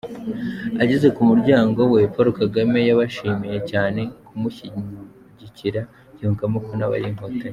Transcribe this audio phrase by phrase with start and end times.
[0.83, 5.81] Ageze ku muryango we, Paul Kagame yabashimiye cyane kumushyingikira,
[6.19, 7.47] yungamo ko nabo ari Inkotanyi.